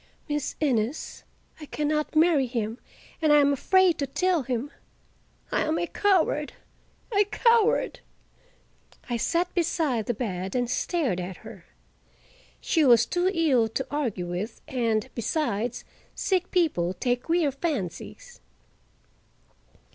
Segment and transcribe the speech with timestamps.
[0.27, 1.23] "Miss Innes,
[1.59, 2.79] I can not marry him,
[3.21, 4.71] and I am afraid to tell him.
[5.51, 7.99] I am a coward—a coward!"
[9.11, 11.65] I sat beside the bed and stared at her.
[12.59, 18.39] She was too ill to argue with, and, besides, sick people take queer fancies.